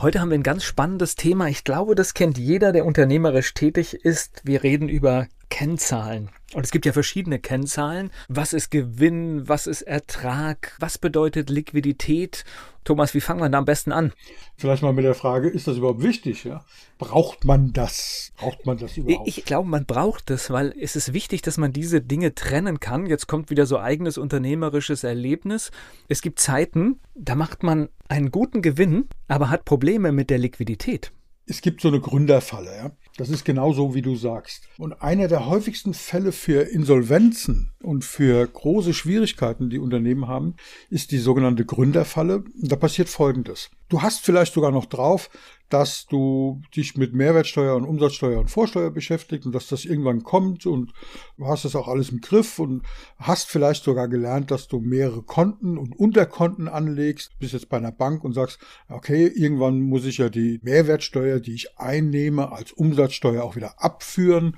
[0.00, 1.48] Heute haben wir ein ganz spannendes Thema.
[1.48, 4.42] Ich glaube, das kennt jeder, der unternehmerisch tätig ist.
[4.44, 6.30] Wir reden über Kennzahlen.
[6.54, 8.10] Und es gibt ja verschiedene Kennzahlen.
[8.28, 9.46] Was ist Gewinn?
[9.48, 10.74] Was ist Ertrag?
[10.80, 12.44] Was bedeutet Liquidität?
[12.84, 14.14] Thomas, wie fangen wir da am besten an?
[14.56, 16.44] Vielleicht mal mit der Frage, ist das überhaupt wichtig?
[16.44, 16.64] Ja?
[16.96, 18.32] Braucht man das?
[18.38, 19.28] Braucht man das überhaupt?
[19.28, 23.04] Ich glaube, man braucht das, weil es ist wichtig, dass man diese Dinge trennen kann.
[23.04, 25.70] Jetzt kommt wieder so eigenes unternehmerisches Erlebnis.
[26.08, 31.12] Es gibt Zeiten, da macht man einen guten Gewinn, aber hat Probleme mit der Liquidität.
[31.44, 32.74] Es gibt so eine Gründerfalle.
[32.74, 32.90] Ja?
[33.18, 34.68] Das ist genau so, wie du sagst.
[34.78, 40.54] Und einer der häufigsten Fälle für Insolvenzen und für große Schwierigkeiten, die Unternehmen haben,
[40.88, 42.44] ist die sogenannte Gründerfalle.
[42.54, 43.70] Da passiert Folgendes.
[43.88, 45.30] Du hast vielleicht sogar noch drauf,
[45.68, 50.66] dass du dich mit Mehrwertsteuer und Umsatzsteuer und Vorsteuer beschäftigt und dass das irgendwann kommt
[50.66, 50.92] und
[51.36, 52.82] du hast das auch alles im Griff und
[53.18, 57.92] hast vielleicht sogar gelernt, dass du mehrere Konten und Unterkonten anlegst, bist jetzt bei einer
[57.92, 63.44] Bank und sagst, okay, irgendwann muss ich ja die Mehrwertsteuer, die ich einnehme, als Umsatzsteuer
[63.44, 64.56] auch wieder abführen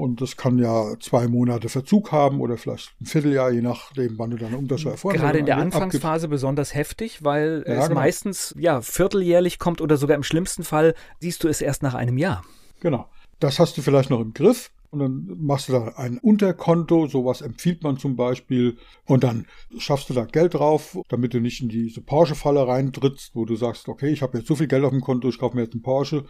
[0.00, 4.30] und das kann ja zwei Monate Verzug haben oder vielleicht ein Vierteljahr, je nachdem, wann
[4.30, 5.22] du deine Umsatzsteuer vornimmst.
[5.22, 8.00] Gerade in der Anfangsphase besonders heftig, weil ja, es genau.
[8.00, 12.16] meistens ja vierteljährlich kommt oder sogar im schlimmsten Fall siehst du es erst nach einem
[12.16, 12.42] Jahr.
[12.80, 13.10] Genau.
[13.40, 14.70] Das hast du vielleicht noch im Griff.
[14.90, 18.76] Und dann machst du da ein Unterkonto, sowas empfiehlt man zum Beispiel.
[19.04, 19.46] Und dann
[19.78, 23.88] schaffst du da Geld drauf, damit du nicht in diese Porsche-Falle reintrittst, wo du sagst,
[23.88, 25.82] okay, ich habe jetzt so viel Geld auf dem Konto, ich kaufe mir jetzt einen
[25.82, 26.24] Porsche.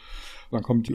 [0.51, 0.95] Dann kommt die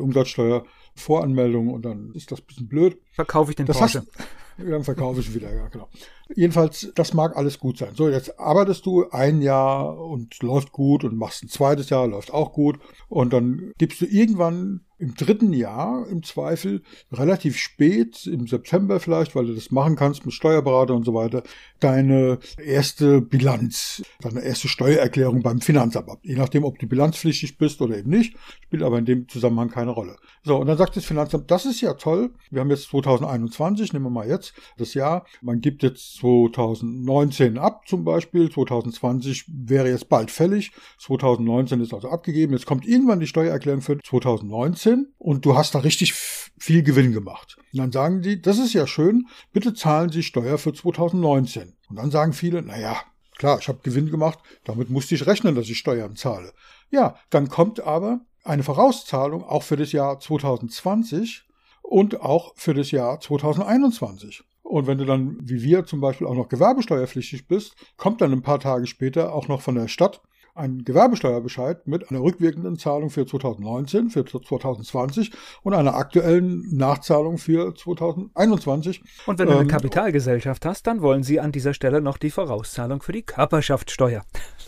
[0.96, 2.98] Umsatzsteuervoranmeldung und dann ist das ein bisschen blöd.
[3.12, 4.00] Verkaufe ich den das Porsche.
[4.00, 5.90] Hast, dann verkaufe ich wieder, ja, genau.
[6.34, 7.94] Jedenfalls, das mag alles gut sein.
[7.94, 12.34] So, jetzt arbeitest du ein Jahr und läuft gut und machst ein zweites Jahr, läuft
[12.34, 12.80] auch gut.
[13.10, 19.36] Und dann gibst du irgendwann im dritten Jahr im Zweifel relativ spät, im September vielleicht,
[19.36, 21.44] weil du das machen kannst mit Steuerberater und so weiter,
[21.80, 26.20] deine erste Bilanz, deine erste Steuererklärung beim Finanzamt ab.
[26.24, 29.92] Je nachdem, ob du bilanzpflichtig bist oder eben nicht, spielt aber in dem Zusammenhang keine
[29.92, 30.16] Rolle.
[30.44, 32.32] So, und dann sagt das Finanzamt, das ist ja toll.
[32.50, 34.45] Wir haben jetzt 2021, nehmen wir mal jetzt
[34.78, 35.26] das Jahr.
[35.42, 38.52] Man gibt jetzt 2019 ab zum Beispiel.
[38.52, 40.72] 2020 wäre jetzt bald fällig.
[41.00, 42.54] 2019 ist also abgegeben.
[42.54, 47.58] Jetzt kommt irgendwann die Steuererklärung für 2019 und du hast da richtig viel Gewinn gemacht.
[47.74, 51.74] Und dann sagen die, das ist ja schön, bitte zahlen Sie Steuer für 2019.
[51.90, 52.98] Und dann sagen viele, naja,
[53.38, 56.54] klar, ich habe Gewinn gemacht, damit musste ich rechnen, dass ich Steuern zahle.
[56.90, 61.46] Ja, dann kommt aber eine Vorauszahlung auch für das Jahr 2020
[61.90, 64.44] und auch für das Jahr 2021.
[64.64, 68.42] Und wenn du dann, wie wir zum Beispiel, auch noch gewerbesteuerpflichtig bist, kommt dann ein
[68.42, 70.22] paar Tage später auch noch von der Stadt
[70.56, 75.32] ein Gewerbesteuerbescheid mit einer rückwirkenden Zahlung für 2019, für 2020
[75.64, 79.04] und einer aktuellen Nachzahlung für 2021.
[79.26, 82.32] Und wenn du eine ähm, Kapitalgesellschaft hast, dann wollen sie an dieser Stelle noch die
[82.32, 84.24] Vorauszahlung für die Körperschaftssteuer.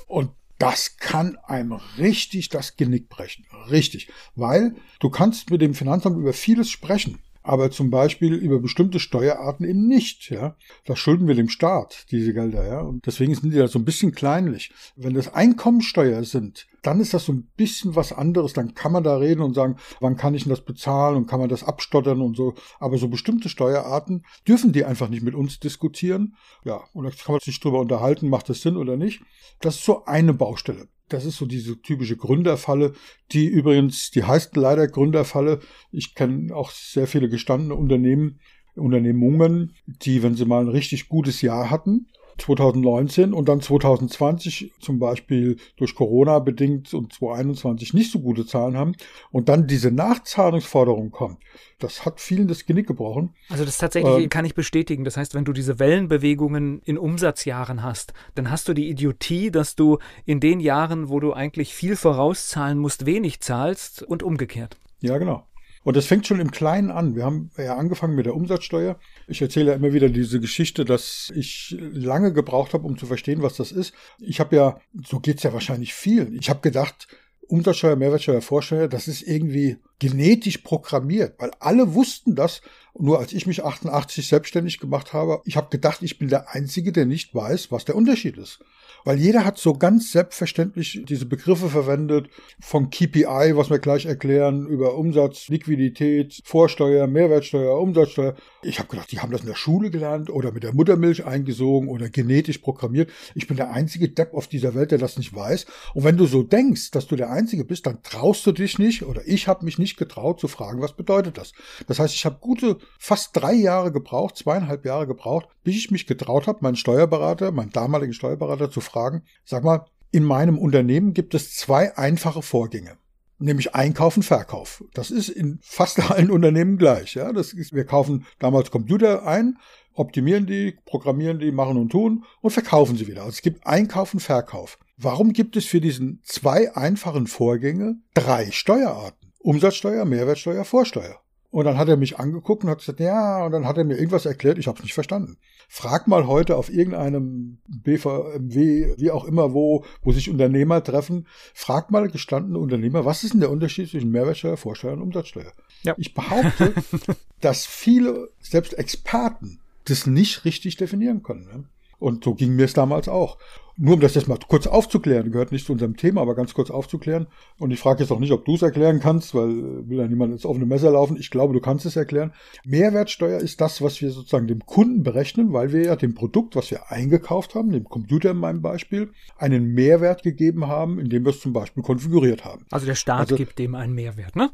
[0.08, 3.46] Und das kann einem richtig das Genick brechen.
[3.70, 4.10] Richtig.
[4.36, 9.66] Weil du kannst mit dem Finanzamt über vieles sprechen aber zum Beispiel über bestimmte Steuerarten
[9.66, 10.30] eben nicht.
[10.30, 12.68] Ja, das schulden wir dem Staat diese Gelder.
[12.68, 14.74] Ja, und deswegen sind die da so ein bisschen kleinlich.
[14.98, 18.54] Wenn das Einkommensteuer sind, dann ist das so ein bisschen was anderes.
[18.54, 21.42] Dann kann man da reden und sagen, wann kann ich denn das bezahlen und kann
[21.42, 22.54] man das abstottern und so.
[22.80, 26.38] Aber so bestimmte Steuerarten dürfen die einfach nicht mit uns diskutieren.
[26.64, 29.22] Ja, und da kann man sich drüber unterhalten, macht das Sinn oder nicht.
[29.60, 30.88] Das ist so eine Baustelle.
[31.10, 32.94] Das ist so diese typische Gründerfalle,
[33.34, 35.60] die übrigens, die heißt leider Gründerfalle.
[35.92, 38.40] Ich kenne auch sehr viele gestandene Unternehmen,
[38.76, 45.00] Unternehmungen, die, wenn sie mal ein richtig gutes Jahr hatten, 2019 und dann 2020 zum
[45.00, 48.94] Beispiel durch Corona bedingt und 2021 nicht so gute Zahlen haben
[49.32, 51.40] und dann diese Nachzahlungsforderung kommt,
[51.80, 53.34] das hat vielen das Genick gebrochen.
[53.50, 55.04] Also das tatsächlich ähm, kann ich bestätigen.
[55.04, 59.76] Das heißt, wenn du diese Wellenbewegungen in Umsatzjahren hast, dann hast du die Idiotie, dass
[59.76, 64.78] du in den Jahren, wo du eigentlich viel vorauszahlen musst, wenig zahlst und umgekehrt.
[65.02, 65.46] Ja, genau.
[65.88, 67.16] Und das fängt schon im Kleinen an.
[67.16, 69.00] Wir haben ja angefangen mit der Umsatzsteuer.
[69.30, 73.42] Ich erzähle ja immer wieder diese Geschichte, dass ich lange gebraucht habe, um zu verstehen,
[73.42, 73.94] was das ist.
[74.20, 76.34] Ich habe ja, so geht's ja wahrscheinlich vielen.
[76.34, 77.08] Ich habe gedacht,
[77.48, 82.62] Umsatzsteuer, Mehrwertsteuer, Vorsteuer, das ist irgendwie genetisch programmiert, weil alle wussten das
[83.00, 86.92] nur als ich mich 88 selbstständig gemacht habe, ich habe gedacht, ich bin der Einzige,
[86.92, 88.60] der nicht weiß, was der Unterschied ist.
[89.04, 92.30] Weil jeder hat so ganz selbstverständlich diese Begriffe verwendet,
[92.60, 98.36] von KPI, was wir gleich erklären, über Umsatz, Liquidität, Vorsteuer, Mehrwertsteuer, Umsatzsteuer.
[98.64, 101.90] Ich habe gedacht, die haben das in der Schule gelernt oder mit der Muttermilch eingesogen
[101.90, 103.12] oder genetisch programmiert.
[103.36, 105.68] Ich bin der einzige Depp auf dieser Welt, der das nicht weiß.
[105.94, 109.04] Und wenn du so denkst, dass du der Einzige bist, dann traust du dich nicht
[109.04, 111.54] oder ich habe mich nicht getraut zu fragen, was bedeutet das.
[111.88, 116.08] Das heißt, ich habe gute fast drei Jahre gebraucht, zweieinhalb Jahre gebraucht, bis ich mich
[116.08, 121.36] getraut habe, meinen Steuerberater, meinen damaligen Steuerberater zu fragen, sag mal, in meinem Unternehmen gibt
[121.36, 122.98] es zwei einfache Vorgänge.
[123.40, 124.84] Nämlich Einkauf und Verkauf.
[124.94, 127.16] Das ist in fast allen Unternehmen gleich.
[127.16, 127.32] Ja?
[127.34, 129.58] Das ist, wir kaufen damals Computer ein,
[129.94, 133.22] optimieren die, programmieren die, machen und tun und verkaufen sie wieder.
[133.22, 134.80] Also es gibt Einkauf und Verkauf.
[134.98, 139.34] Warum gibt es für diesen zwei einfachen Vorgänge drei Steuerarten?
[139.40, 141.22] Umsatzsteuer, Mehrwertsteuer, Vorsteuer.
[141.50, 143.96] Und dann hat er mich angeguckt und hat gesagt, ja, und dann hat er mir
[143.96, 145.38] irgendwas erklärt, ich habe es nicht verstanden.
[145.70, 151.90] Frag mal heute auf irgendeinem BVMW, wie auch immer, wo, wo sich Unternehmer treffen, frag
[151.90, 155.54] mal gestandene Unternehmer, was ist denn der Unterschied zwischen Mehrwertsteuer, Vorsteuer und Umsatzsteuer?
[155.84, 155.96] Ja.
[155.98, 156.74] Ich behaupte,
[157.42, 161.46] dass viele, selbst Experten, das nicht richtig definieren können.
[161.46, 161.64] Ne?
[162.00, 163.38] Und so ging mir es damals auch.
[163.80, 166.72] Nur um das jetzt mal kurz aufzuklären, gehört nicht zu unserem Thema, aber ganz kurz
[166.72, 167.28] aufzuklären.
[167.60, 170.34] Und ich frage jetzt auch nicht, ob du es erklären kannst, weil will ja niemand
[170.34, 171.16] ins offene Messer laufen.
[171.16, 172.34] Ich glaube, du kannst es erklären.
[172.66, 176.72] Mehrwertsteuer ist das, was wir sozusagen dem Kunden berechnen, weil wir ja dem Produkt, was
[176.72, 181.40] wir eingekauft haben, dem Computer in meinem Beispiel, einen Mehrwert gegeben haben, indem wir es
[181.40, 182.66] zum Beispiel konfiguriert haben.
[182.72, 184.50] Also der Staat also, gibt dem einen Mehrwert, ne?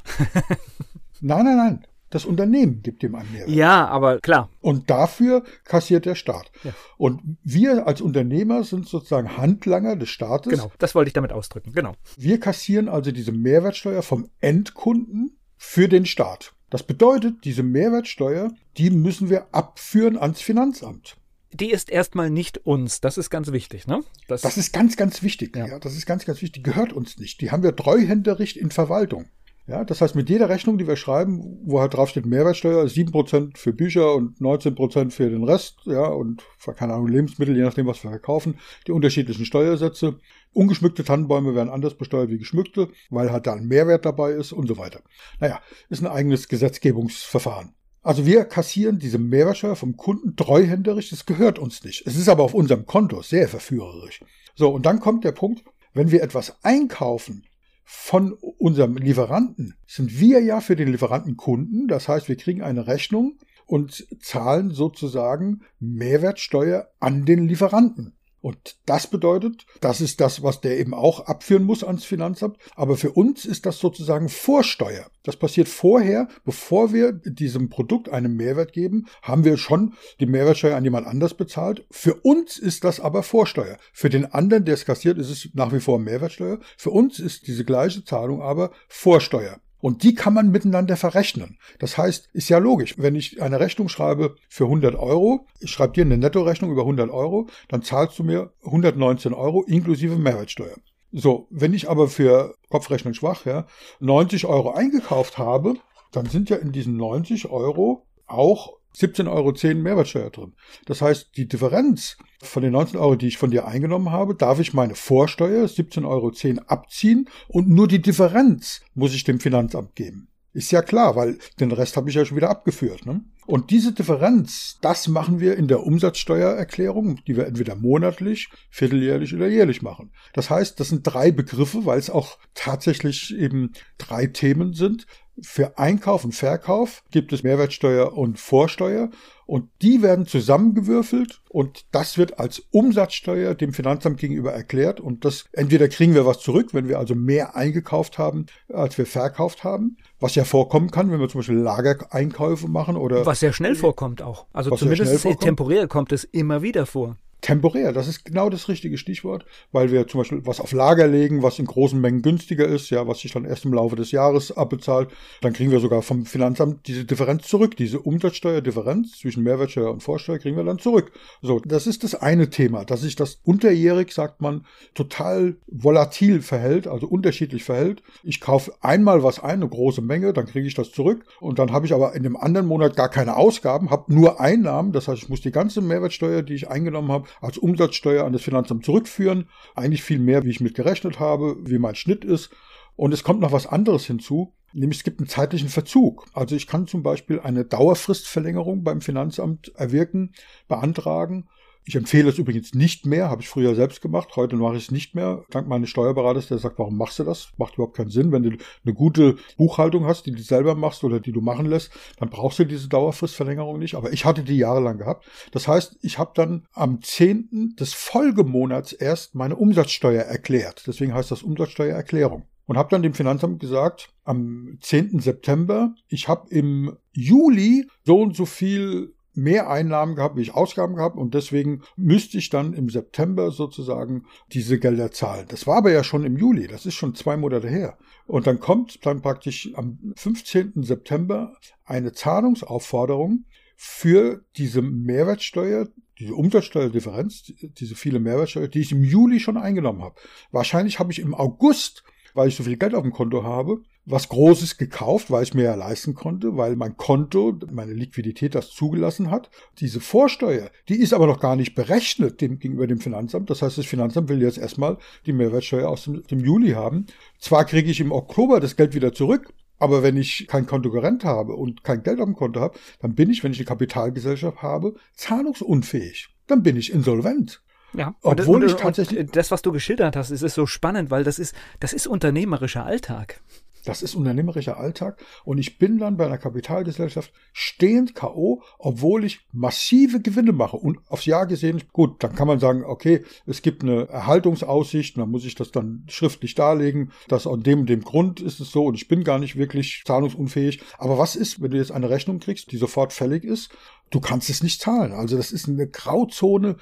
[1.21, 1.87] nein, nein, nein.
[2.13, 3.49] Das Unternehmen gibt ihm einen Mehrwert.
[3.49, 4.47] Ja, aber klar.
[4.61, 6.51] Und dafür kassiert der Staat.
[6.63, 6.71] Ja.
[6.97, 10.51] Und wir als Unternehmer sind sozusagen Handlanger des Staates.
[10.51, 11.73] Genau, das wollte ich damit ausdrücken.
[11.73, 11.93] Genau.
[12.15, 16.53] Wir kassieren also diese Mehrwertsteuer vom Endkunden für den Staat.
[16.69, 21.17] Das bedeutet, diese Mehrwertsteuer, die müssen wir abführen ans Finanzamt
[21.55, 22.99] die ist erstmal nicht uns.
[22.99, 24.03] Das ist ganz wichtig, ne?
[24.27, 25.55] Das, das ist ganz, ganz wichtig.
[25.55, 25.67] Ja.
[25.67, 25.79] ja.
[25.79, 26.63] das ist ganz, ganz wichtig.
[26.63, 27.41] Die gehört uns nicht.
[27.41, 29.27] Die haben wir treuhänderisch in Verwaltung.
[29.65, 33.57] Ja, das heißt, mit jeder Rechnung, die wir schreiben, wo halt drauf steht Mehrwertsteuer, 7%
[33.57, 36.43] für Bücher und 19% für den Rest, ja, und
[36.75, 40.19] keine Ahnung, Lebensmittel, je nachdem, was wir verkaufen, die unterschiedlichen Steuersätze.
[40.51, 44.67] Ungeschmückte Tannenbäume werden anders besteuert wie geschmückte, weil halt da ein Mehrwert dabei ist und
[44.67, 44.99] so weiter.
[45.39, 47.73] Naja, ist ein eigenes Gesetzgebungsverfahren.
[48.01, 52.05] Also wir kassieren diese Mehrwertsteuer vom Kunden treuhänderisch, das gehört uns nicht.
[52.05, 54.19] Es ist aber auf unserem Konto sehr verführerisch.
[54.55, 55.63] So, und dann kommt der Punkt,
[55.93, 57.45] wenn wir etwas einkaufen,
[57.83, 61.87] von unserem Lieferanten sind wir ja für den Lieferanten Kunden.
[61.87, 68.15] Das heißt, wir kriegen eine Rechnung und zahlen sozusagen Mehrwertsteuer an den Lieferanten.
[68.43, 72.57] Und das bedeutet, das ist das, was der eben auch abführen muss ans Finanzamt.
[72.75, 75.05] Aber für uns ist das sozusagen Vorsteuer.
[75.23, 80.75] Das passiert vorher, bevor wir diesem Produkt einen Mehrwert geben, haben wir schon die Mehrwertsteuer
[80.75, 81.85] an jemand anders bezahlt.
[81.89, 83.77] Für uns ist das aber Vorsteuer.
[83.93, 86.59] Für den anderen, der es kassiert, ist es nach wie vor Mehrwertsteuer.
[86.75, 89.61] Für uns ist diese gleiche Zahlung aber Vorsteuer.
[89.83, 91.57] Und die kann man miteinander verrechnen.
[91.77, 95.91] Das heißt, ist ja logisch, wenn ich eine Rechnung schreibe für 100 Euro, ich schreibe
[95.91, 100.77] dir eine Nettorechnung über 100 Euro, dann zahlst du mir 119 Euro inklusive Mehrwertsteuer.
[101.11, 103.65] So, wenn ich aber für Kopfrechnung schwach, ja,
[103.99, 105.73] 90 Euro eingekauft habe,
[106.13, 110.53] dann sind ja in diesen 90 Euro auch 17,10 Euro Mehrwertsteuer drin.
[110.85, 114.59] Das heißt, die Differenz von den 19 Euro, die ich von dir eingenommen habe, darf
[114.59, 116.31] ich meine Vorsteuer 17,10 Euro
[116.67, 120.27] abziehen und nur die Differenz muss ich dem Finanzamt geben.
[120.53, 123.07] Ist ja klar, weil den Rest habe ich ja schon wieder abgeführt.
[123.07, 123.21] Ne?
[123.47, 129.47] Und diese Differenz, das machen wir in der Umsatzsteuererklärung, die wir entweder monatlich, vierteljährlich oder
[129.47, 130.11] jährlich machen.
[130.33, 135.07] Das heißt, das sind drei Begriffe, weil es auch tatsächlich eben drei Themen sind.
[135.41, 139.09] Für Einkauf und Verkauf gibt es Mehrwertsteuer und Vorsteuer
[139.45, 145.45] und die werden zusammengewürfelt und das wird als Umsatzsteuer dem Finanzamt gegenüber erklärt und das
[145.51, 149.97] entweder kriegen wir was zurück, wenn wir also mehr eingekauft haben, als wir verkauft haben,
[150.19, 154.21] was ja vorkommen kann, wenn wir zum Beispiel Lagereinkäufe machen oder was sehr schnell vorkommt
[154.21, 154.45] auch.
[154.53, 157.93] Also zumindest temporär kommt es immer wieder vor temporär.
[157.93, 161.59] Das ist genau das richtige Stichwort, weil wir zum Beispiel was auf Lager legen, was
[161.59, 165.09] in großen Mengen günstiger ist, ja, was sich dann erst im Laufe des Jahres abbezahlt.
[165.41, 167.77] Dann kriegen wir sogar vom Finanzamt diese Differenz zurück.
[167.77, 171.11] Diese Umsatzsteuerdifferenz zwischen Mehrwertsteuer und Vorsteuer kriegen wir dann zurück.
[171.41, 176.87] So, das ist das eine Thema, dass sich das unterjährig, sagt man, total volatil verhält,
[176.87, 178.01] also unterschiedlich verhält.
[178.23, 181.71] Ich kaufe einmal was ein, eine große Menge, dann kriege ich das zurück und dann
[181.71, 184.91] habe ich aber in dem anderen Monat gar keine Ausgaben, habe nur Einnahmen.
[184.91, 188.41] Das heißt, ich muss die ganze Mehrwertsteuer, die ich eingenommen habe, als Umsatzsteuer an das
[188.41, 189.49] Finanzamt zurückführen.
[189.75, 192.51] Eigentlich viel mehr, wie ich mit gerechnet habe, wie mein Schnitt ist.
[192.95, 194.53] Und es kommt noch was anderes hinzu.
[194.73, 196.25] Nämlich es gibt einen zeitlichen Verzug.
[196.33, 200.33] Also ich kann zum Beispiel eine Dauerfristverlängerung beim Finanzamt erwirken,
[200.67, 201.47] beantragen
[201.85, 204.91] ich empfehle es übrigens nicht mehr, habe ich früher selbst gemacht, heute mache ich es
[204.91, 205.43] nicht mehr.
[205.49, 207.49] Dank meines Steuerberaters, der sagt, warum machst du das?
[207.57, 208.31] Macht überhaupt keinen Sinn.
[208.31, 211.91] Wenn du eine gute Buchhaltung hast, die du selber machst oder die du machen lässt,
[212.19, 213.95] dann brauchst du diese Dauerfristverlängerung nicht.
[213.95, 215.25] Aber ich hatte die jahrelang gehabt.
[215.51, 217.75] Das heißt, ich habe dann am 10.
[217.79, 220.83] des Folgemonats erst meine Umsatzsteuer erklärt.
[220.87, 225.19] Deswegen heißt das Umsatzsteuererklärung und habe dann dem Finanzamt gesagt, am 10.
[225.19, 230.95] September, ich habe im Juli so und so viel mehr Einnahmen gehabt, wie ich Ausgaben
[230.95, 235.45] gehabt und deswegen müsste ich dann im September sozusagen diese Gelder zahlen.
[235.49, 237.97] Das war aber ja schon im Juli, das ist schon zwei Monate her.
[238.25, 240.83] Und dann kommt dann praktisch am 15.
[240.83, 245.87] September eine Zahlungsaufforderung für diese Mehrwertsteuer,
[246.19, 250.15] diese Umsatzsteuerdifferenz, diese viele Mehrwertsteuer, die ich im Juli schon eingenommen habe.
[250.51, 254.29] Wahrscheinlich habe ich im August, weil ich so viel Geld auf dem Konto habe, was
[254.29, 259.31] Großes gekauft, weil ich mir ja leisten konnte, weil mein Konto, meine Liquidität das zugelassen
[259.31, 259.49] hat.
[259.79, 263.49] Diese Vorsteuer, die ist aber noch gar nicht berechnet dem, gegenüber dem Finanzamt.
[263.49, 267.05] Das heißt, das Finanzamt will jetzt erstmal die Mehrwertsteuer aus dem, dem Juli haben.
[267.39, 271.53] Zwar kriege ich im Oktober das Geld wieder zurück, aber wenn ich kein Kontokorrent habe
[271.55, 274.95] und kein Geld auf dem Konto habe, dann bin ich, wenn ich eine Kapitalgesellschaft habe,
[275.15, 276.29] zahlungsunfähig.
[276.47, 277.61] Dann bin ich insolvent.
[277.93, 281.23] Ja, obwohl und, ich tatsächlich das, was du geschildert hast, ist, ist so spannend, weil
[281.23, 283.39] das ist, das ist unternehmerischer Alltag.
[283.85, 289.41] Das ist unternehmerischer Alltag und ich bin dann bei einer Kapitalgesellschaft stehend K.O., obwohl ich
[289.51, 290.77] massive Gewinne mache.
[290.77, 295.29] Und aufs Jahr gesehen, gut, dann kann man sagen, okay, es gibt eine Erhaltungsaussicht, dann
[295.29, 298.95] muss ich das dann schriftlich darlegen, dass aus dem dem Grund ist es so und
[298.95, 300.81] ich bin gar nicht wirklich zahlungsunfähig.
[300.97, 303.69] Aber was ist, wenn du jetzt eine Rechnung kriegst, die sofort fällig ist?
[304.13, 305.11] Du kannst es nicht zahlen.
[305.11, 306.75] Also das ist eine Grauzone,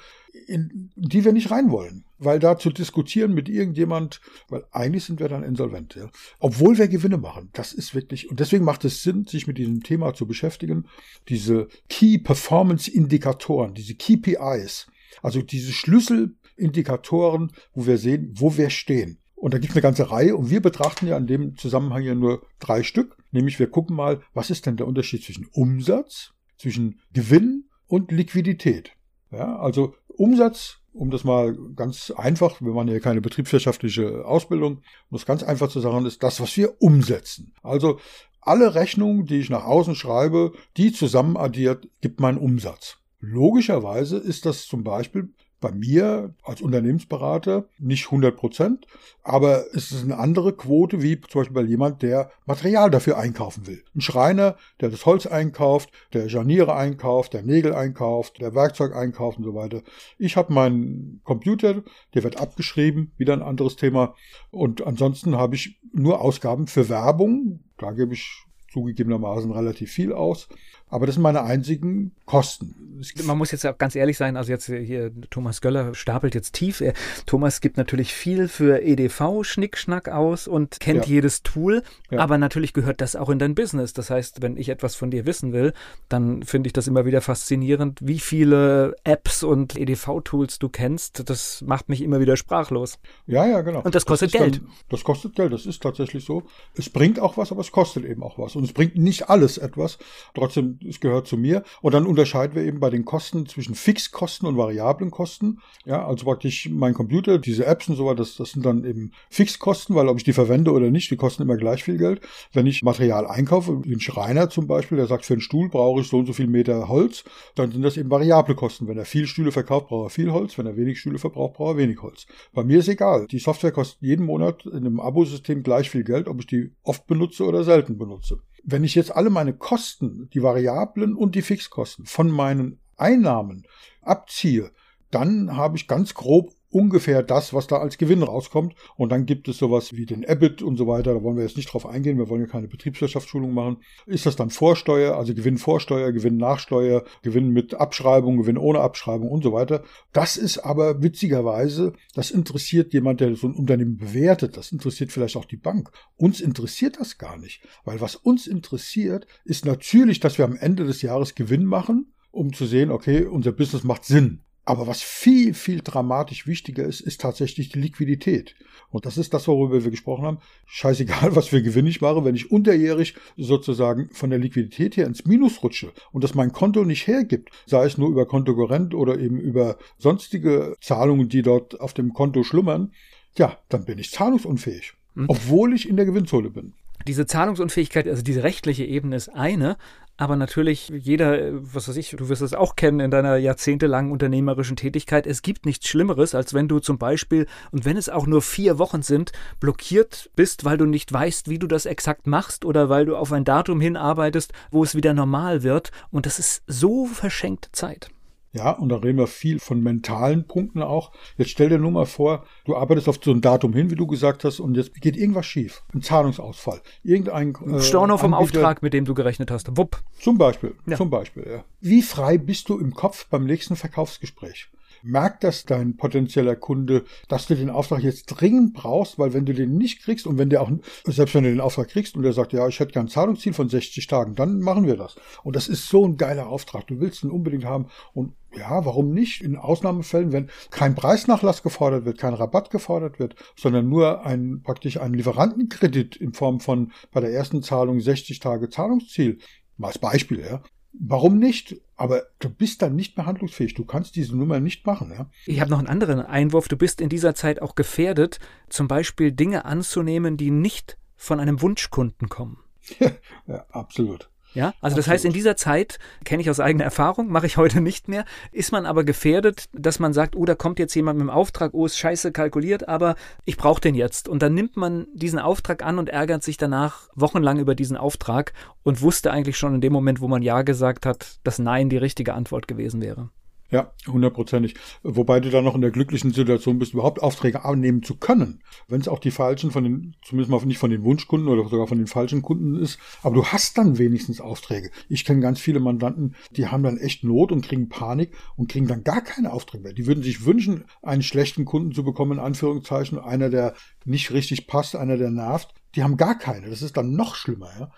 [0.46, 2.04] in die wir nicht rein wollen.
[2.18, 4.20] Weil da zu diskutieren mit irgendjemand,
[4.50, 6.10] weil eigentlich sind wir dann insolvent, ja.
[6.40, 7.48] Obwohl wir Gewinne machen.
[7.54, 10.88] Das ist wirklich, und deswegen macht es Sinn, sich mit diesem Thema zu beschäftigen.
[11.30, 14.88] Diese Key Performance Indikatoren, diese KPIs,
[15.22, 19.16] also diese Schlüsselindikatoren, wo wir sehen, wo wir stehen.
[19.36, 22.14] Und da gibt es eine ganze Reihe und wir betrachten ja in dem Zusammenhang ja
[22.14, 23.16] nur drei Stück.
[23.30, 28.92] Nämlich wir gucken mal, was ist denn der Unterschied zwischen Umsatz, zwischen Gewinn und Liquidität.
[29.32, 35.18] Ja, also Umsatz, um das mal ganz einfach, wir machen ja keine betriebswirtschaftliche Ausbildung, um
[35.18, 37.52] das ganz einfach zu sagen, ist das, was wir umsetzen.
[37.62, 37.98] Also
[38.40, 42.98] alle Rechnungen, die ich nach außen schreibe, die zusammen addiert, gibt meinen Umsatz.
[43.20, 48.86] Logischerweise ist das zum Beispiel bei mir als Unternehmensberater nicht 100 Prozent,
[49.22, 53.66] aber es ist eine andere Quote wie zum Beispiel bei jemand, der Material dafür einkaufen
[53.66, 53.82] will.
[53.94, 59.38] Ein Schreiner, der das Holz einkauft, der Scharniere einkauft, der Nägel einkauft, der Werkzeug einkauft
[59.38, 59.82] und so weiter.
[60.18, 64.14] Ich habe meinen Computer, der wird abgeschrieben, wieder ein anderes Thema.
[64.50, 67.60] Und ansonsten habe ich nur Ausgaben für Werbung.
[67.78, 70.48] Da gebe ich zugegebenermaßen relativ viel aus.
[70.92, 73.00] Aber das sind meine einzigen Kosten.
[73.24, 76.84] Man muss jetzt ganz ehrlich sein, also jetzt hier Thomas Göller stapelt jetzt tief.
[77.24, 81.14] Thomas gibt natürlich viel für EDV Schnickschnack aus und kennt ja.
[81.14, 82.18] jedes Tool, ja.
[82.18, 83.94] aber natürlich gehört das auch in dein Business.
[83.94, 85.72] Das heißt, wenn ich etwas von dir wissen will,
[86.10, 91.28] dann finde ich das immer wieder faszinierend, wie viele Apps und EDV-Tools du kennst.
[91.28, 92.98] Das macht mich immer wieder sprachlos.
[93.26, 93.80] Ja, ja, genau.
[93.80, 94.56] Und das kostet das Geld.
[94.56, 96.42] Dann, das kostet Geld, das ist tatsächlich so.
[96.74, 98.56] Es bringt auch was, aber es kostet eben auch was.
[98.56, 99.96] Und es bringt nicht alles etwas.
[100.34, 101.62] Trotzdem es gehört zu mir.
[101.80, 105.60] Und dann unterscheiden wir eben bei den Kosten zwischen Fixkosten und variablen Kosten.
[105.84, 109.12] Ja, also praktisch mein Computer, diese Apps und so weiter, das, das sind dann eben
[109.30, 112.20] Fixkosten, weil ob ich die verwende oder nicht, die kosten immer gleich viel Geld.
[112.52, 116.00] Wenn ich Material einkaufe, wie ein Schreiner zum Beispiel, der sagt, für einen Stuhl brauche
[116.00, 117.24] ich so und so viel Meter Holz,
[117.54, 118.88] dann sind das eben variable Kosten.
[118.88, 120.58] Wenn er viel Stühle verkauft, braucht er viel Holz.
[120.58, 122.26] Wenn er wenig Stühle verbraucht, braucht er wenig Holz.
[122.52, 123.26] Bei mir ist egal.
[123.26, 127.06] Die Software kostet jeden Monat in einem Abosystem gleich viel Geld, ob ich die oft
[127.06, 128.40] benutze oder selten benutze.
[128.64, 133.66] Wenn ich jetzt alle meine Kosten, die Variablen und die Fixkosten von meinen Einnahmen
[134.00, 134.70] abziehe,
[135.10, 138.74] dann habe ich ganz grob ungefähr das, was da als Gewinn rauskommt.
[138.96, 141.14] Und dann gibt es sowas wie den EBIT und so weiter.
[141.14, 142.18] Da wollen wir jetzt nicht drauf eingehen.
[142.18, 143.78] Wir wollen ja keine Betriebswirtschaftsschulung machen.
[144.06, 149.28] Ist das dann Vorsteuer, also Gewinn Vorsteuer, Gewinn Nachsteuer, Gewinn mit Abschreibung, Gewinn ohne Abschreibung
[149.28, 149.84] und so weiter.
[150.12, 154.56] Das ist aber witzigerweise, das interessiert jemand, der so ein Unternehmen bewertet.
[154.56, 155.90] Das interessiert vielleicht auch die Bank.
[156.16, 157.62] Uns interessiert das gar nicht.
[157.84, 162.52] Weil was uns interessiert, ist natürlich, dass wir am Ende des Jahres Gewinn machen um
[162.52, 164.40] zu sehen, okay, unser Business macht Sinn.
[164.64, 168.54] Aber was viel, viel dramatisch wichtiger ist, ist tatsächlich die Liquidität.
[168.90, 170.38] Und das ist das, worüber wir gesprochen haben.
[170.66, 175.24] Scheißegal, was für Gewinn ich mache, wenn ich unterjährig sozusagen von der Liquidität her ins
[175.24, 179.40] Minus rutsche und das mein Konto nicht hergibt, sei es nur über Kontokorrent oder eben
[179.40, 182.92] über sonstige Zahlungen, die dort auf dem Konto schlummern,
[183.36, 184.92] ja, dann bin ich zahlungsunfähig.
[185.14, 185.24] Hm.
[185.28, 186.74] Obwohl ich in der Gewinnzone bin.
[187.06, 189.76] Diese Zahlungsunfähigkeit, also diese rechtliche Ebene ist eine,
[190.22, 194.76] aber natürlich jeder, was weiß ich, du wirst es auch kennen in deiner jahrzehntelangen unternehmerischen
[194.76, 198.40] Tätigkeit, es gibt nichts Schlimmeres, als wenn du zum Beispiel, und wenn es auch nur
[198.40, 202.88] vier Wochen sind, blockiert bist, weil du nicht weißt, wie du das exakt machst oder
[202.88, 205.90] weil du auf ein Datum hinarbeitest, wo es wieder normal wird.
[206.12, 208.08] Und das ist so verschenkte Zeit.
[208.54, 211.12] Ja, und da reden wir viel von mentalen Punkten auch.
[211.38, 214.06] Jetzt stell dir nur mal vor, du arbeitest auf so ein Datum hin, wie du
[214.06, 215.82] gesagt hast, und jetzt geht irgendwas schief.
[215.94, 216.82] Ein Zahlungsausfall.
[217.02, 219.76] Irgendein äh, Storno vom Anbieter, Auftrag, mit dem du gerechnet hast.
[219.78, 220.02] Wupp.
[220.18, 220.74] Zum Beispiel.
[220.86, 220.96] Ja.
[220.96, 221.64] Zum Beispiel, ja.
[221.80, 224.68] Wie frei bist du im Kopf beim nächsten Verkaufsgespräch?
[225.02, 229.54] Merkt das dein potenzieller Kunde, dass du den Auftrag jetzt dringend brauchst, weil wenn du
[229.54, 230.70] den nicht kriegst und wenn der auch,
[231.06, 233.68] selbst wenn du den Auftrag kriegst und der sagt, ja, ich hätte gern Zahlungsziel von
[233.68, 235.16] 60 Tagen, dann machen wir das.
[235.42, 236.86] Und das ist so ein geiler Auftrag.
[236.86, 239.42] Du willst ihn unbedingt haben und ja, warum nicht?
[239.42, 244.98] In Ausnahmefällen, wenn kein Preisnachlass gefordert wird, kein Rabatt gefordert wird, sondern nur ein, praktisch
[244.98, 249.38] ein Lieferantenkredit in Form von bei der ersten Zahlung 60 Tage Zahlungsziel.
[249.78, 250.62] Mal als Beispiel, ja.
[250.92, 251.80] Warum nicht?
[251.96, 253.74] Aber du bist dann nicht mehr handlungsfähig.
[253.74, 255.10] Du kannst diese Nummer nicht machen.
[255.10, 255.30] Ja?
[255.46, 256.68] Ich habe noch einen anderen Einwurf.
[256.68, 261.62] Du bist in dieser Zeit auch gefährdet, zum Beispiel Dinge anzunehmen, die nicht von einem
[261.62, 262.58] Wunschkunden kommen.
[263.46, 264.31] ja, absolut.
[264.54, 267.80] Ja, also das heißt, in dieser Zeit, kenne ich aus eigener Erfahrung, mache ich heute
[267.80, 271.26] nicht mehr, ist man aber gefährdet, dass man sagt, oh, da kommt jetzt jemand mit
[271.26, 274.28] dem Auftrag, oh, ist scheiße kalkuliert, aber ich brauche den jetzt.
[274.28, 278.52] Und dann nimmt man diesen Auftrag an und ärgert sich danach wochenlang über diesen Auftrag
[278.82, 281.96] und wusste eigentlich schon in dem Moment, wo man Ja gesagt hat, dass Nein die
[281.96, 283.30] richtige Antwort gewesen wäre.
[283.72, 284.74] Ja, hundertprozentig.
[285.02, 288.62] Wobei du dann noch in der glücklichen Situation bist, überhaupt Aufträge annehmen zu können.
[288.86, 291.86] Wenn es auch die falschen von den, zumindest mal nicht von den Wunschkunden oder sogar
[291.86, 292.98] von den falschen Kunden ist.
[293.22, 294.90] Aber du hast dann wenigstens Aufträge.
[295.08, 298.88] Ich kenne ganz viele Mandanten, die haben dann echt Not und kriegen Panik und kriegen
[298.88, 299.94] dann gar keine Aufträge mehr.
[299.94, 303.18] Die würden sich wünschen, einen schlechten Kunden zu bekommen, in Anführungszeichen.
[303.18, 303.72] Einer, der
[304.04, 305.72] nicht richtig passt, einer, der nervt.
[305.94, 306.68] Die haben gar keine.
[306.68, 307.90] Das ist dann noch schlimmer, ja.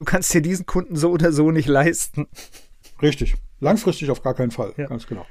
[0.00, 2.26] Du kannst dir diesen Kunden so oder so nicht leisten.
[3.02, 3.36] Richtig.
[3.60, 4.86] Langfristig auf gar keinen Fall, ja.
[4.86, 5.26] ganz genau.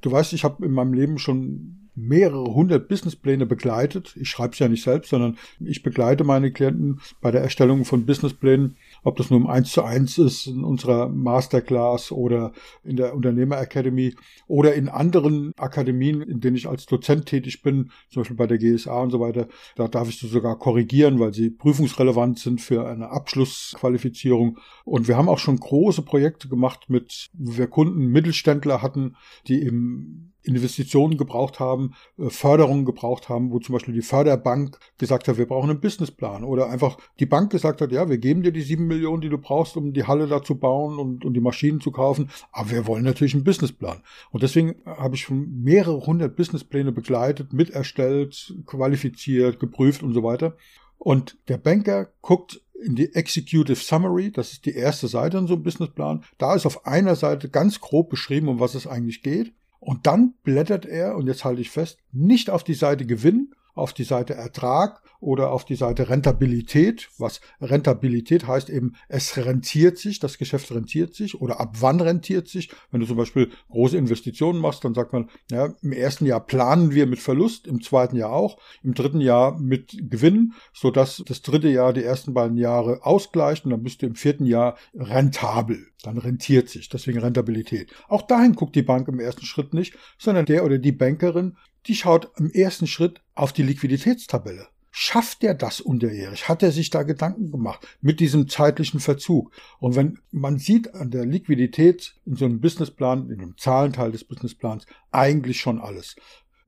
[0.00, 4.16] Du weißt, ich habe in meinem Leben schon mehrere hundert Businesspläne begleitet.
[4.16, 8.06] Ich schreibe es ja nicht selbst, sondern ich begleite meine Klienten bei der Erstellung von
[8.06, 12.52] Businessplänen, ob das nur im 1 zu 1 ist in unserer Masterclass oder
[12.84, 14.14] in der Unternehmer Academy
[14.46, 18.58] oder in anderen Akademien, in denen ich als Dozent tätig bin, zum Beispiel bei der
[18.58, 19.48] GSA und so weiter.
[19.76, 24.58] Da darf ich sie sogar korrigieren, weil sie prüfungsrelevant sind für eine Abschlussqualifizierung.
[24.84, 30.31] Und wir haben auch schon große Projekte gemacht mit, wir Kunden, Mittelständler hatten, die eben
[30.42, 35.46] Investitionen gebraucht haben, äh, Förderungen gebraucht haben, wo zum Beispiel die Förderbank gesagt hat, wir
[35.46, 36.44] brauchen einen Businessplan.
[36.44, 39.38] Oder einfach die Bank gesagt hat, ja, wir geben dir die sieben Millionen, die du
[39.38, 42.30] brauchst, um die Halle da zu bauen und, und die Maschinen zu kaufen.
[42.50, 44.02] Aber wir wollen natürlich einen Businessplan.
[44.30, 50.56] Und deswegen habe ich schon mehrere hundert Businesspläne begleitet, miterstellt, qualifiziert, geprüft und so weiter.
[50.98, 55.54] Und der Banker guckt in die Executive Summary, das ist die erste Seite in so
[55.54, 56.24] einem Businessplan.
[56.38, 59.52] Da ist auf einer Seite ganz grob beschrieben, um was es eigentlich geht.
[59.84, 63.92] Und dann blättert er, und jetzt halte ich fest, nicht auf die Seite Gewinn, auf
[63.92, 67.08] die Seite Ertrag oder auf die Seite Rentabilität.
[67.16, 72.48] Was Rentabilität heißt eben, es rentiert sich, das Geschäft rentiert sich oder ab wann rentiert
[72.48, 72.70] sich.
[72.90, 76.92] Wenn du zum Beispiel große Investitionen machst, dann sagt man, ja, im ersten Jahr planen
[76.92, 81.42] wir mit Verlust, im zweiten Jahr auch, im dritten Jahr mit Gewinn, so dass das
[81.42, 85.86] dritte Jahr die ersten beiden Jahre ausgleicht und dann bist du im vierten Jahr rentabel.
[86.02, 87.92] Dann rentiert sich, deswegen Rentabilität.
[88.08, 91.94] Auch dahin guckt die Bank im ersten Schritt nicht, sondern der oder die Bankerin die
[91.94, 94.68] schaut im ersten Schritt auf die Liquiditätstabelle.
[94.94, 96.50] Schafft er das unterjährig?
[96.50, 99.50] Hat er sich da Gedanken gemacht mit diesem zeitlichen Verzug?
[99.80, 104.24] Und wenn man sieht an der Liquidität in so einem Businessplan, in einem Zahlenteil des
[104.24, 106.14] Businessplans, eigentlich schon alles.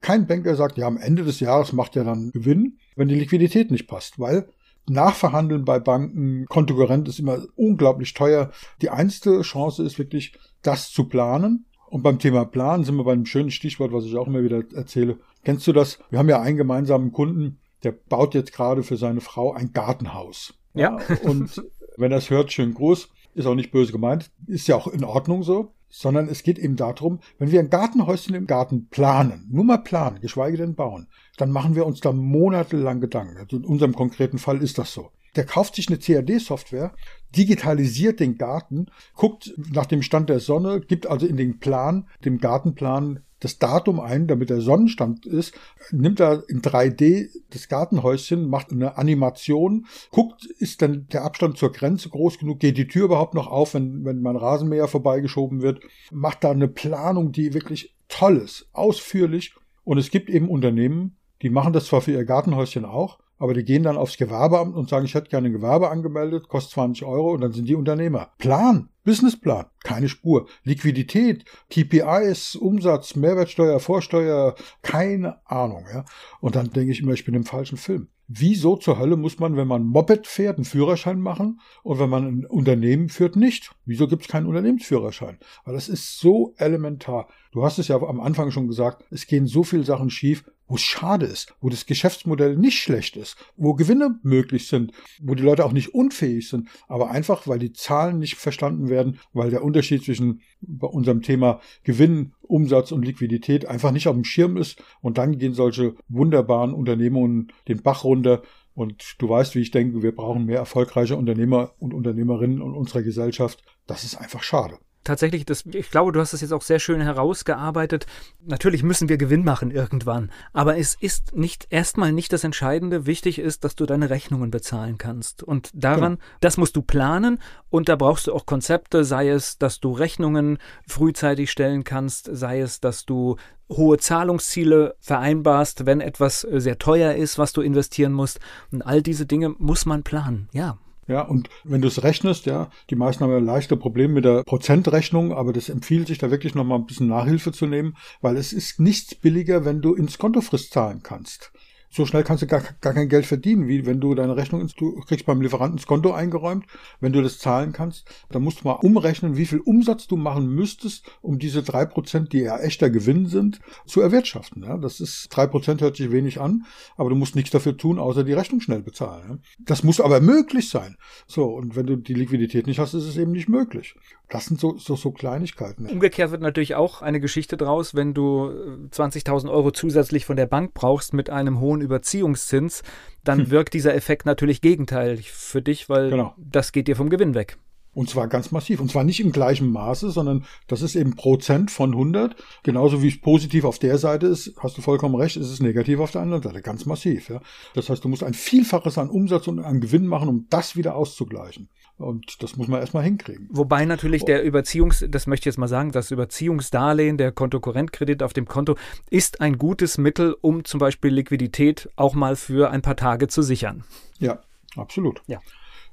[0.01, 3.71] Kein Banker sagt, ja, am Ende des Jahres macht er dann Gewinn, wenn die Liquidität
[3.71, 4.49] nicht passt, weil
[4.87, 8.51] Nachverhandeln bei Banken, Kontokorrent ist immer unglaublich teuer.
[8.83, 13.13] Die einzige Chance ist wirklich, das zu planen und beim Thema Plan sind wir bei
[13.13, 15.19] einem schönen Stichwort, was ich auch immer wieder erzähle.
[15.45, 15.99] Kennst du das?
[16.11, 20.55] Wir haben ja einen gemeinsamen Kunden, der baut jetzt gerade für seine Frau ein Gartenhaus.
[20.75, 20.99] Ja.
[20.99, 21.63] ja und
[21.97, 25.05] wenn er es hört, schön groß, ist auch nicht böse gemeint, ist ja auch in
[25.05, 29.65] Ordnung so, sondern es geht eben darum, wenn wir ein Gartenhäuschen im Garten planen, nur
[29.65, 33.37] mal planen, geschweige denn bauen, dann machen wir uns da monatelang Gedanken.
[33.39, 35.11] Also in unserem konkreten Fall ist das so.
[35.37, 36.95] Der kauft sich eine CAD-Software,
[37.37, 42.39] digitalisiert den Garten, guckt nach dem Stand der Sonne, gibt also in den Plan, dem
[42.39, 45.55] Gartenplan das Datum ein, damit der Sonnenstand ist,
[45.91, 51.71] nimmt er in 3D das Gartenhäuschen, macht eine Animation, guckt, ist dann der Abstand zur
[51.71, 55.81] Grenze groß genug, geht die Tür überhaupt noch auf, wenn, wenn mein Rasenmäher vorbeigeschoben wird,
[56.11, 59.55] macht da eine Planung, die wirklich toll ist, ausführlich.
[59.85, 63.65] Und es gibt eben Unternehmen, die machen das zwar für ihr Gartenhäuschen auch, aber die
[63.65, 67.33] gehen dann aufs Gewerbeamt und sagen, ich hätte gerne ein Gewerbe angemeldet, kostet 20 Euro
[67.33, 68.33] und dann sind die Unternehmer.
[68.39, 70.49] Plan, Businessplan, keine Spur.
[70.63, 75.85] Liquidität, KPIs, Umsatz, Mehrwertsteuer, Vorsteuer, keine Ahnung.
[75.93, 76.05] Ja?
[76.41, 78.09] Und dann denke ich immer, ich bin im falschen Film.
[78.27, 82.27] Wieso zur Hölle muss man, wenn man Moped fährt, einen Führerschein machen und wenn man
[82.27, 83.73] ein Unternehmen führt, nicht?
[83.85, 85.39] Wieso gibt es keinen Unternehmensführerschein?
[85.65, 87.29] Weil das ist so elementar.
[87.53, 90.77] Du hast es ja am Anfang schon gesagt, es gehen so viele Sachen schief, wo
[90.77, 95.43] es schade ist, wo das Geschäftsmodell nicht schlecht ist, wo Gewinne möglich sind, wo die
[95.43, 99.63] Leute auch nicht unfähig sind, aber einfach, weil die Zahlen nicht verstanden werden, weil der
[99.63, 104.83] Unterschied zwischen bei unserem Thema Gewinn, Umsatz und Liquidität einfach nicht auf dem Schirm ist.
[105.01, 108.43] Und dann gehen solche wunderbaren Unternehmungen den Bach runter.
[108.75, 113.03] Und du weißt, wie ich denke, wir brauchen mehr erfolgreiche Unternehmer und Unternehmerinnen in unserer
[113.03, 113.63] Gesellschaft.
[113.87, 117.01] Das ist einfach schade tatsächlich, das, ich glaube, du hast das jetzt auch sehr schön
[117.01, 118.07] herausgearbeitet.
[118.45, 123.07] Natürlich müssen wir Gewinn machen irgendwann, aber es ist nicht erstmal nicht das Entscheidende.
[123.07, 125.43] Wichtig ist, dass du deine Rechnungen bezahlen kannst.
[125.43, 126.25] Und daran, genau.
[126.41, 127.39] das musst du planen
[127.71, 132.61] und da brauchst du auch Konzepte, sei es, dass du Rechnungen frühzeitig stellen kannst, sei
[132.61, 133.37] es, dass du
[133.69, 138.41] hohe Zahlungsziele vereinbarst, wenn etwas sehr teuer ist, was du investieren musst.
[138.71, 140.49] Und all diese Dinge muss man planen.
[140.53, 144.25] Ja, ja, und wenn du es rechnest, ja, die meisten haben ja leichte Probleme mit
[144.25, 148.37] der Prozentrechnung, aber das empfiehlt sich da wirklich nochmal ein bisschen Nachhilfe zu nehmen, weil
[148.37, 151.53] es ist nichts billiger, wenn du ins Kontofrist zahlen kannst
[151.95, 154.75] so schnell kannst du gar, gar kein Geld verdienen, wie wenn du deine Rechnung ins,
[154.75, 156.67] du kriegst beim Lieferanten ins Konto eingeräumt.
[157.01, 160.49] Wenn du das zahlen kannst, dann musst du mal umrechnen, wie viel Umsatz du machen
[160.49, 164.65] müsstest, um diese drei Prozent, die ja echter Gewinn sind, zu erwirtschaften.
[164.65, 168.01] Ja, das ist drei Prozent hört sich wenig an, aber du musst nichts dafür tun,
[168.01, 169.25] außer die Rechnung schnell bezahlen.
[169.29, 169.39] Ja.
[169.61, 170.97] Das muss aber möglich sein.
[171.29, 173.95] So, und wenn du die Liquidität nicht hast, ist es eben nicht möglich.
[174.29, 175.87] Das sind so, so, so Kleinigkeiten.
[175.87, 178.51] Umgekehrt wird natürlich auch eine Geschichte draus, wenn du
[178.91, 182.83] 20.000 Euro zusätzlich von der Bank brauchst mit einem hohen Überziehungszins,
[183.23, 183.51] dann hm.
[183.51, 186.35] wirkt dieser Effekt natürlich gegenteilig für dich, weil genau.
[186.39, 187.59] das geht dir vom Gewinn weg.
[187.95, 188.81] Und zwar ganz massiv.
[188.81, 192.37] Und zwar nicht im gleichen Maße, sondern das ist eben Prozent von 100.
[192.63, 196.01] Genauso wie es positiv auf der Seite ist, hast du vollkommen recht, ist es negativ
[196.01, 196.61] auf der anderen Seite.
[196.61, 197.29] Ganz massiv.
[197.29, 197.41] Ja.
[197.75, 200.97] Das heißt, du musst ein Vielfaches an Umsatz und an Gewinn machen, um das wieder
[200.97, 201.69] auszugleichen.
[201.97, 203.49] Und das muss man erstmal hinkriegen.
[203.53, 208.33] Wobei natürlich der Überziehungs, das möchte ich jetzt mal sagen, das Überziehungsdarlehen, der Kontokorrentkredit auf
[208.33, 208.77] dem Konto
[209.11, 213.43] ist ein gutes Mittel, um zum Beispiel Liquidität auch mal für ein paar Tage zu
[213.43, 213.85] sichern.
[214.19, 214.41] Ja,
[214.77, 215.23] absolut.
[215.29, 215.39] Ja.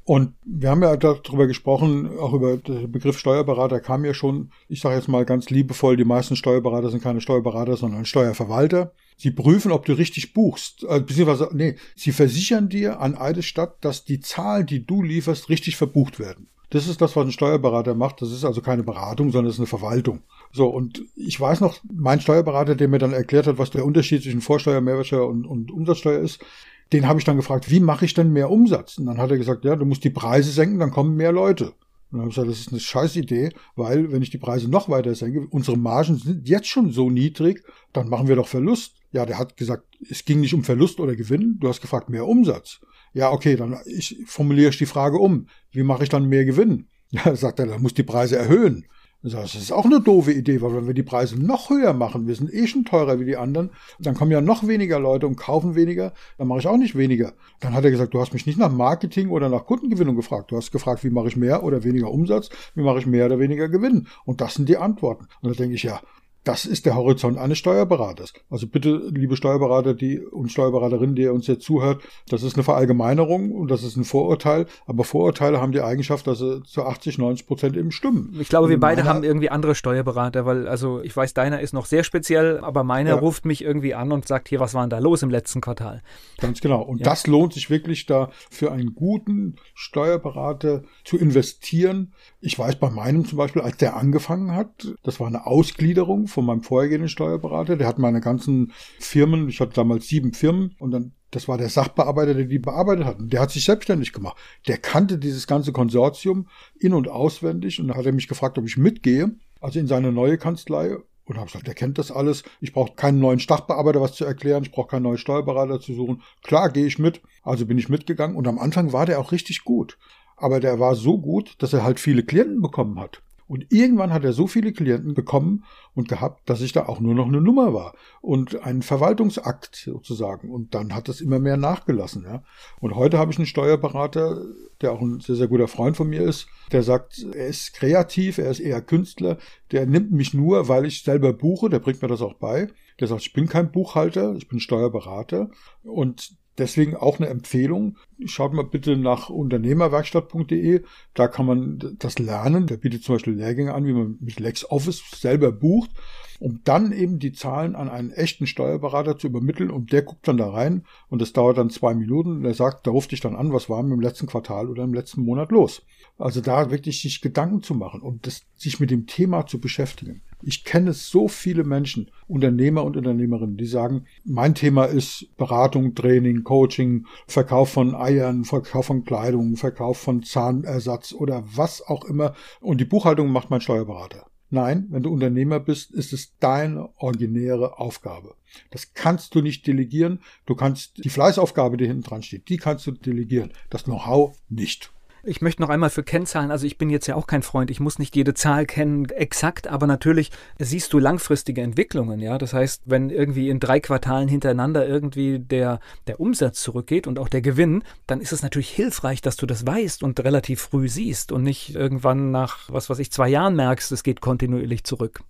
[0.04, 4.82] Und wir haben ja darüber gesprochen, auch über den Begriff Steuerberater kam ja schon, ich
[4.82, 8.94] sage jetzt mal ganz liebevoll, die meisten Steuerberater sind keine Steuerberater, sondern Steuerverwalter.
[9.16, 14.04] Sie prüfen, ob du richtig buchst, äh, beziehungsweise, nee, sie versichern dir an Eidesstadt, dass
[14.04, 16.48] die Zahlen, die du lieferst, richtig verbucht werden.
[16.72, 18.22] Das ist das, was ein Steuerberater macht.
[18.22, 20.22] Das ist also keine Beratung, sondern es ist eine Verwaltung.
[20.54, 24.24] So, und ich weiß noch, mein Steuerberater, der mir dann erklärt hat, was der Unterschied
[24.24, 26.44] zwischen Vorsteuer, Mehrwertsteuer und, und Umsatzsteuer ist,
[26.94, 28.98] den habe ich dann gefragt, wie mache ich denn mehr Umsatz?
[28.98, 31.74] Und dann hat er gesagt, ja, du musst die Preise senken, dann kommen mehr Leute.
[32.12, 34.70] Und dann habe ich gesagt, das ist eine scheiß Idee, weil wenn ich die Preise
[34.70, 38.98] noch weiter senke, unsere Margen sind jetzt schon so niedrig, dann machen wir doch Verlust.
[39.14, 42.28] Ja, der hat gesagt, es ging nicht um Verlust oder Gewinn, du hast gefragt, mehr
[42.28, 42.82] Umsatz.
[43.14, 45.48] Ja, okay, dann ich formuliere ich die Frage um.
[45.72, 46.88] Wie mache ich dann mehr Gewinn?
[47.14, 48.86] Ja, sagt er, dann muss die Preise erhöhen.
[49.24, 52.34] Das ist auch eine doofe Idee, weil wenn wir die Preise noch höher machen, wir
[52.34, 55.76] sind eh schon teurer wie die anderen, dann kommen ja noch weniger Leute und kaufen
[55.76, 57.34] weniger, dann mache ich auch nicht weniger.
[57.60, 60.50] Dann hat er gesagt, du hast mich nicht nach Marketing oder nach Kundengewinnung gefragt.
[60.50, 63.38] Du hast gefragt, wie mache ich mehr oder weniger Umsatz, wie mache ich mehr oder
[63.38, 64.08] weniger Gewinn.
[64.26, 65.28] Und das sind die Antworten.
[65.42, 66.02] Und da denke ich, ja,
[66.44, 68.34] das ist der Horizont eines Steuerberaters.
[68.50, 72.64] Also bitte, liebe Steuerberater die, und Steuerberaterinnen, die ihr uns jetzt zuhört, das ist eine
[72.64, 74.66] Verallgemeinerung und das ist ein Vorurteil.
[74.88, 78.36] Aber Vorurteile haben die Eigenschaft, dass sie zu 80, 90 Prozent eben stimmen.
[78.40, 81.86] Ich glaube, wir beide haben irgendwie andere Steuerberater, weil, also ich weiß, deiner ist noch
[81.86, 83.16] sehr speziell, aber meiner ja.
[83.18, 86.02] ruft mich irgendwie an und sagt, hier, was war denn da los im letzten Quartal?
[86.40, 86.82] Ganz genau.
[86.82, 87.04] Und ja.
[87.04, 92.14] das lohnt sich wirklich da für einen guten Steuerberater zu investieren.
[92.40, 96.46] Ich weiß bei meinem zum Beispiel, als der angefangen hat, das war eine Ausgliederung von
[96.46, 97.78] meinem vorhergehenden Steuerberater.
[97.78, 101.70] Der hat meine ganzen Firmen, ich hatte damals sieben Firmen und dann das war der
[101.70, 103.20] Sachbearbeiter, der die bearbeitet hat.
[103.20, 104.38] Und der hat sich selbstständig gemacht.
[104.68, 107.80] Der kannte dieses ganze Konsortium in- und auswendig.
[107.80, 109.34] Und dann hat er mich gefragt, ob ich mitgehe.
[109.62, 110.98] Also in seine neue Kanzlei.
[111.24, 112.44] Und habe gesagt, der kennt das alles.
[112.60, 114.64] Ich brauche keinen neuen Sachbearbeiter was zu erklären.
[114.64, 116.22] Ich brauche keinen neuen Steuerberater zu suchen.
[116.44, 117.22] Klar, gehe ich mit.
[117.44, 118.36] Also bin ich mitgegangen.
[118.36, 119.98] Und am Anfang war der auch richtig gut.
[120.36, 123.22] Aber der war so gut, dass er halt viele Klienten bekommen hat.
[123.52, 127.14] Und irgendwann hat er so viele Klienten bekommen und gehabt, dass ich da auch nur
[127.14, 130.50] noch eine Nummer war und ein Verwaltungsakt sozusagen.
[130.50, 132.24] Und dann hat das immer mehr nachgelassen.
[132.24, 132.44] Ja.
[132.80, 134.42] Und heute habe ich einen Steuerberater,
[134.80, 138.38] der auch ein sehr, sehr guter Freund von mir ist, der sagt, er ist kreativ,
[138.38, 139.38] er ist eher Künstler,
[139.74, 142.70] der nimmt mich nur, weil ich selber buche, der bringt mir das auch bei.
[143.02, 145.50] Der sagt, ich bin kein Buchhalter, ich bin Steuerberater
[145.84, 147.98] und Deswegen auch eine Empfehlung.
[148.26, 150.84] Schaut mal bitte nach unternehmerwerkstatt.de.
[151.14, 152.68] Da kann man das lernen.
[152.68, 155.92] Der bietet zum Beispiel Lehrgänge an, wie man mit LexOffice selber bucht
[156.42, 160.38] um dann eben die Zahlen an einen echten Steuerberater zu übermitteln und der guckt dann
[160.38, 163.36] da rein und das dauert dann zwei Minuten und er sagt, da ruft dich dann
[163.36, 165.84] an, was war im letzten Quartal oder im letzten Monat los.
[166.18, 170.24] Also da wirklich sich Gedanken zu machen und das, sich mit dem Thema zu beschäftigen.
[170.42, 176.44] Ich kenne so viele Menschen, Unternehmer und Unternehmerinnen, die sagen, mein Thema ist Beratung, Training,
[176.44, 182.34] Coaching, Verkauf von Eiern, Verkauf von Kleidung, Verkauf von Zahnersatz oder was auch immer.
[182.62, 184.31] Und die Buchhaltung macht mein Steuerberater.
[184.54, 188.36] Nein, wenn du Unternehmer bist, ist es deine originäre Aufgabe.
[188.70, 190.20] Das kannst du nicht delegieren.
[190.46, 193.54] Du kannst die Fleißaufgabe, die hinten dran steht, die kannst du delegieren.
[193.70, 194.92] Das Know-how nicht.
[195.24, 197.80] Ich möchte noch einmal für Kennzahlen, also ich bin jetzt ja auch kein Freund, ich
[197.80, 202.40] muss nicht jede Zahl kennen exakt, aber natürlich siehst du langfristige Entwicklungen, ja.
[202.40, 207.30] Das heißt, wenn irgendwie in drei Quartalen hintereinander irgendwie der, der Umsatz zurückgeht und auch
[207.30, 211.32] der Gewinn, dann ist es natürlich hilfreich, dass du das weißt und relativ früh siehst
[211.32, 215.22] und nicht irgendwann nach, was weiß ich, zwei Jahren merkst, es geht kontinuierlich zurück.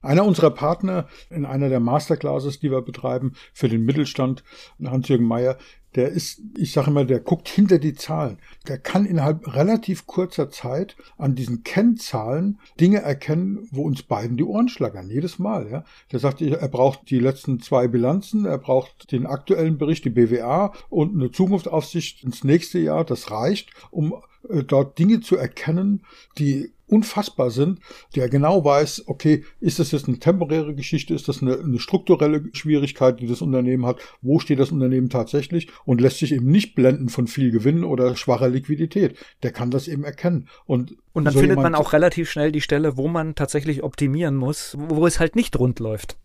[0.00, 4.44] Einer unserer Partner in einer der Masterclasses, die wir betreiben für den Mittelstand,
[4.84, 5.58] Hans-Jürgen Meyer,
[5.94, 8.38] der ist, ich sage immer, der guckt hinter die Zahlen.
[8.66, 14.44] Der kann innerhalb relativ kurzer Zeit an diesen Kennzahlen Dinge erkennen, wo uns beiden die
[14.44, 15.70] Ohren schlagern, jedes Mal.
[15.70, 15.84] Ja.
[16.12, 20.72] Der sagt, er braucht die letzten zwei Bilanzen, er braucht den aktuellen Bericht, die BWA
[20.90, 23.04] und eine Zukunftsaufsicht ins nächste Jahr.
[23.04, 24.14] Das reicht, um
[24.48, 26.02] äh, dort Dinge zu erkennen,
[26.38, 27.80] die unfassbar sind,
[28.16, 32.44] der genau weiß, okay, ist das jetzt eine temporäre Geschichte, ist das eine, eine, strukturelle
[32.52, 36.74] Schwierigkeit, die das Unternehmen hat, wo steht das Unternehmen tatsächlich und lässt sich eben nicht
[36.74, 39.16] blenden von viel Gewinn oder schwacher Liquidität.
[39.42, 40.48] Der kann das eben erkennen.
[40.66, 44.36] Und, und dann so findet man auch relativ schnell die Stelle, wo man tatsächlich optimieren
[44.36, 46.16] muss, wo es halt nicht rund läuft.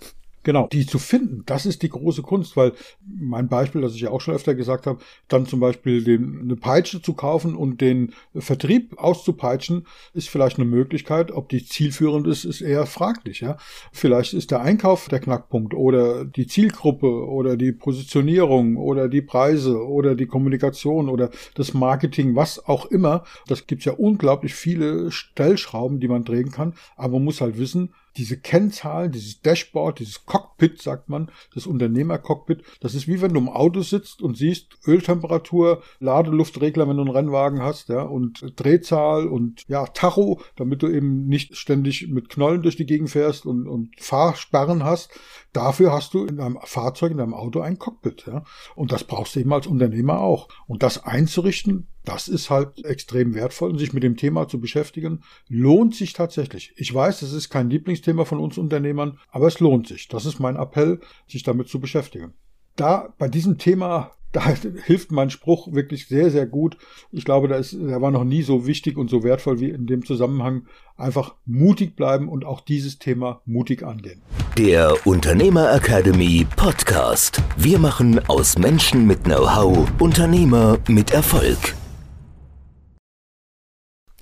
[0.43, 2.73] Genau, die zu finden, das ist die große Kunst, weil
[3.05, 6.57] mein Beispiel, das ich ja auch schon öfter gesagt habe, dann zum Beispiel den, eine
[6.57, 11.31] Peitsche zu kaufen und den Vertrieb auszupeitschen, ist vielleicht eine Möglichkeit.
[11.31, 13.39] Ob die zielführend ist, ist eher fraglich.
[13.39, 13.55] Ja?
[13.93, 19.81] Vielleicht ist der Einkauf der Knackpunkt oder die Zielgruppe oder die Positionierung oder die Preise
[19.81, 23.23] oder die Kommunikation oder das Marketing, was auch immer.
[23.47, 27.93] Das gibt ja unglaublich viele Stellschrauben, die man drehen kann, aber man muss halt wissen,
[28.17, 33.39] diese Kennzahlen, dieses Dashboard, dieses Cockpit, sagt man, das Unternehmercockpit, das ist wie wenn du
[33.39, 39.27] im Auto sitzt und siehst Öltemperatur, Ladeluftregler, wenn du einen Rennwagen hast, ja, und Drehzahl
[39.27, 43.67] und ja, Tacho, damit du eben nicht ständig mit Knollen durch die Gegend fährst und,
[43.67, 45.11] und Fahrsperren hast.
[45.53, 48.43] Dafür hast du in deinem Fahrzeug, in deinem Auto ein Cockpit, ja.
[48.75, 50.49] Und das brauchst du eben als Unternehmer auch.
[50.67, 55.23] Und das einzurichten, das ist halt extrem wertvoll und sich mit dem Thema zu beschäftigen,
[55.47, 56.73] lohnt sich tatsächlich.
[56.75, 60.07] Ich weiß, es ist kein Lieblingsthema von uns Unternehmern, aber es lohnt sich.
[60.07, 62.33] Das ist mein Appell, sich damit zu beschäftigen.
[62.75, 64.53] Da bei diesem Thema da
[64.85, 66.77] hilft mein Spruch wirklich sehr, sehr gut.
[67.11, 69.85] Ich glaube, da ist, der war noch nie so wichtig und so wertvoll wie in
[69.85, 70.63] dem Zusammenhang.
[70.97, 74.21] Einfach mutig bleiben und auch dieses Thema mutig angehen.
[74.57, 77.41] Der Unternehmer Academy Podcast.
[77.57, 81.75] Wir machen aus Menschen mit Know-how Unternehmer mit Erfolg.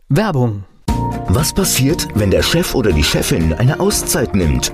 [0.09, 0.65] Werbung.
[1.29, 4.73] Was passiert, wenn der Chef oder die Chefin eine Auszeit nimmt